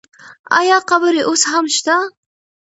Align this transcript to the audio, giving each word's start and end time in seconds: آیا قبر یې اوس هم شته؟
آیا 0.59 0.77
قبر 0.89 1.13
یې 1.19 1.23
اوس 1.29 1.41
هم 1.51 1.65
شته؟ 1.75 1.95